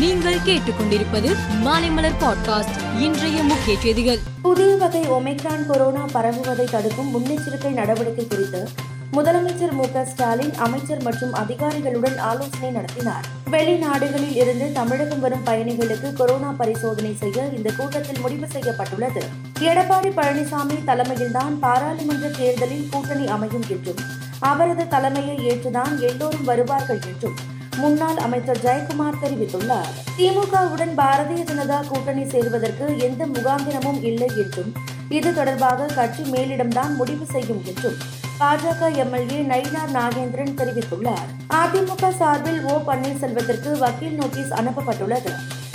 நீங்கள் 0.00 0.38
கேட்டுக்கொண்டிருப்பது 0.38 1.36
மாலைமலர் 1.64 2.14
பாட்காஸ்ட் 2.20 3.00
இன்றைய 3.00 3.42
முக்கிய 3.42 3.80
செய்திகள். 3.80 4.18
புதிய 4.42 4.76
வகை 4.76 5.00
ஒமைக்ரான் 5.10 5.66
கொரோனா 5.66 6.04
பரவுவதை 6.12 6.66
தடுக்கும் 6.66 7.10
முன்னெச்சரிக்கை 7.14 7.70
நடவடிக்கை 7.70 8.26
குறித்து 8.26 8.68
முதலமைச்சர் 9.12 9.70
மு 9.70 9.84
ஸ்டாலின் 10.04 10.54
அமைச்சர் 10.54 11.02
மற்றும் 11.02 11.32
அதிகாரிகளுடன் 11.32 12.18
ஆலோசனை 12.18 12.70
நடத்தினார். 12.70 13.24
வெளிநாடுகளில் 13.50 14.36
இருந்து 14.36 14.72
தமிழகம் 14.72 15.20
வரும் 15.20 15.46
பயணிகளுக்கு 15.46 16.12
கொரோனா 16.12 16.50
பரிசோதனை 16.50 17.16
செய்ய 17.18 17.48
இந்த 17.56 17.72
கூட்டத்தில் 17.76 18.20
முடிவு 18.20 18.46
செய்யப்பட்டுள்ளது. 18.46 19.24
எடப்பாடி 19.58 20.12
பழனிசாமி 20.16 20.78
தலைமையில்தான் 20.86 21.58
பாராளுமன்ற 21.60 22.28
தேர்தலில் 22.28 22.88
கூட்டணி 22.90 23.26
அமையும் 23.26 23.64
என்றும் 23.70 23.98
அவரது 24.38 24.88
தலைமையை 24.88 25.36
ஏற்றுதான் 25.36 25.98
எல்லோரும் 25.98 26.44
வருவார்கள் 26.44 27.00
என்றும் 27.06 27.58
முன்னாள் 27.76 28.16
அமைச்சர் 28.16 28.60
ஜெயக்குமார் 28.64 29.20
தெரிவித்துள்ளார். 29.22 29.90
திமுகவுடன் 30.18 30.94
பாரதிய 30.96 31.44
ஜனதா 31.44 31.88
கூட்டணி 31.88 32.24
சேர்வதற்கு 32.28 32.98
எந்த 32.98 33.26
முகாந்திரமும் 33.26 34.02
இல்லை 34.02 34.28
என்றும் 34.36 34.72
இது 35.08 35.34
தொடர்பாக 35.34 35.86
கட்சி 35.86 36.22
மேலிடம்தான் 36.22 36.94
முடிவு 36.94 37.26
செய்யும் 37.26 37.62
என்றும் 37.66 37.96
பாஜக 38.40 38.94
எம்எல்ஏ 38.94 39.42
நயினார் 39.42 39.94
நாகேந்திரன் 39.94 40.54
தெரிவித்துள்ளார். 40.56 41.28
அதிமுக 41.48 42.10
சார்பில் 42.10 42.64
ஓ 42.64 42.80
பன்னீர்செல்வத்திற்கு 42.86 43.78
வக்கீல் 43.78 44.14
நோட்டீஸ் 44.14 44.52
அனுப்பப்பட்டுள்ளது. 44.52 45.32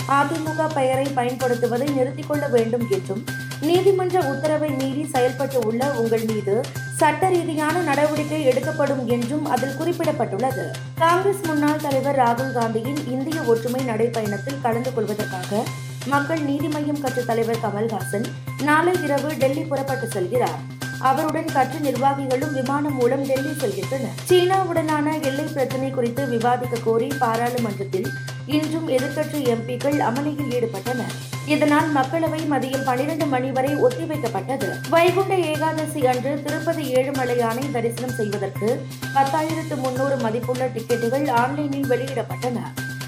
அதிமுக 0.08 0.74
பெயரை 0.74 1.06
பயன்படுத்துவதை 1.16 1.94
நிறுத்திக் 1.94 2.28
கொள்ள 2.28 2.48
வேண்டும் 2.48 2.86
என்றும் 2.90 3.24
நீதிமன்ற 3.60 4.20
உத்தரவை 4.20 4.70
மீறி 4.70 5.06
செயல்பட்டு 5.06 5.58
உள்ள 5.58 5.90
உங்கள் 5.90 6.24
மீது 6.24 6.60
சட்ட 6.96 7.28
ரீதியான 7.28 7.80
நடவடிக்கை 7.80 8.44
எடுக்கப்படும் 8.44 9.06
என்றும் 9.06 9.44
அதில் 9.44 9.78
குறிப்பிடப்பட்டுள்ளது. 9.78 10.70
காங்கிரஸ் 10.94 11.44
முன்னாள் 11.46 11.80
தலைவர் 11.80 12.16
ராகுல் 12.16 12.52
காந்தியின் 12.52 13.08
இந்திய 13.08 13.42
ஒற்றுமை 13.42 13.80
நடைப்பயணத்தில் 13.80 14.60
கலந்து 14.62 14.94
கொள்வதற்காக 14.94 15.62
மக்கள் 16.06 16.40
நீதி 16.40 16.66
மய்யம் 16.66 17.00
கட்சி 17.00 17.24
தலைவர் 17.24 17.62
கமல்ஹாசன் 17.62 18.24
நாளை 18.62 19.02
இரவு 19.02 19.36
டெல்லி 19.36 19.60
புறப்பட்டு 19.60 20.06
செல்கிறார். 20.06 20.58
அவருடன் 21.00 21.52
கட்சி 21.52 21.78
நிர்வாகிகளும் 21.78 22.52
விமானம் 22.52 22.94
மூலம் 22.94 23.22
டெல்லி 23.22 23.50
செல்கின்றனர். 23.50 24.16
சீனாவுடனான 24.28 25.22
எல்லை 25.22 25.44
பிரச்சினை 25.44 25.90
குறித்து 25.90 26.26
விவாதிக்க 26.26 26.76
கோரி 26.84 27.06
பாராளுமன்றத்தில் 27.18 28.08
இன்றும் 28.46 28.88
எதிர்க்கட்சி 28.88 29.38
எம்பிக்கள் 29.54 29.98
அமளியில் 29.98 30.52
ஈடுபட்டனர். 30.56 31.14
இதனால் 31.46 31.94
மக்களவை 31.94 32.40
மதியம் 32.50 32.84
பனிரெண்டு 32.84 33.26
மணி 33.26 33.50
வரை 33.50 33.74
ஒத்திவைக்கப்பட்டது. 33.76 34.68
வைகுண்ட 34.90 35.34
ஏகாதசி 35.34 36.06
அன்று 36.06 36.42
திருப்பதி 36.42 36.94
ஏழுமலையானை 36.94 37.70
தரிசனம் 37.72 38.14
செய்வதற்கு 38.14 38.86
பத்தாயிரத்து 39.14 39.76
முன்னூறு 39.76 40.16
மதிப்புள்ள 40.16 40.66
டிக்கெட்டுகள் 40.66 41.30
ஆன்லைனில் 41.30 41.88
வெளியிடப்பட்டன. 41.88 42.60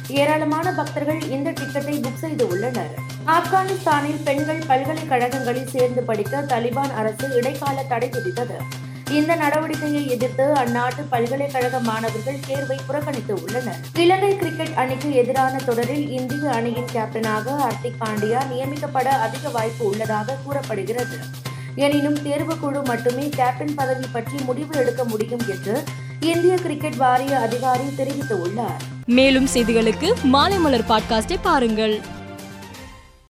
ஏராளமான 0.08 0.72
பக்தர்கள் 0.72 1.20
இந்த 1.28 1.50
டிக்கெட்டை 1.50 1.96
புக் 2.00 2.22
செய்து 2.24 2.48
உள்ளனர். 2.48 2.94
ஆப்கானிஸ்தானில் 3.26 4.22
பெண்கள் 4.24 4.62
பல்கலைக்கழகங்களில் 4.66 5.68
சேர்ந்து 5.68 6.02
படிக்க 6.02 6.42
தலிபான் 6.42 6.94
அரசு 6.94 7.34
இடைக்கால 7.34 7.82
தடை 7.88 8.08
விதித்தது. 8.08 8.58
இந்த 9.10 9.36
நடவடிக்கையை 9.36 10.06
எதிர்த்து 10.06 10.44
அந்நாட்டு 10.44 11.02
பல்கலைக்கழக 11.10 11.80
மாணவர்கள் 11.80 12.40
தேர்வை 12.46 12.78
புறக்கணித்து 12.86 13.34
உள்ளனர். 13.42 13.76
இலங்கை 13.94 14.36
கிரிக்கெட் 14.36 14.74
அணிக்கு 14.76 15.12
எதிரான 15.12 15.56
தொடரில் 15.56 16.10
இந்திய 16.10 16.50
அணியின் 16.50 16.88
கேப்டனாக 16.92 17.56
ஹர்திக் 17.58 18.00
பாண்டியா 18.00 18.40
நியமிக்கப்பட 18.52 19.04
அதிக 19.04 19.48
வாய்ப்பு 19.48 19.84
உள்ளதாக 19.86 20.36
கூறப்படுகிறது. 20.44 21.18
எனினும் 21.74 22.18
தேர்வுக்குழு 22.18 22.84
மட்டுமே 22.84 23.28
கேப்டன் 23.28 23.74
பதவி 23.74 24.06
பற்றி 24.12 24.38
முடிவு 24.44 24.78
எடுக்க 24.78 25.04
முடியும் 25.04 25.42
என்று 25.48 25.84
இந்திய 26.20 26.54
கிரிக்கெட் 26.54 26.96
வாரிய 26.96 27.38
அதிகாரி 27.38 27.84
தெரிவித்துள்ளார். 27.84 28.80
மேலும் 29.06 29.48
செய்திகளுக்கு 29.54 30.12
மாலைமலர் 30.32 30.84
பாட்காஸ்டை 30.88 31.36
பாருங்கள். 31.42 32.00